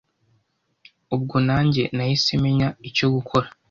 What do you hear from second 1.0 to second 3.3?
ubwo nanjye nahise menya icyo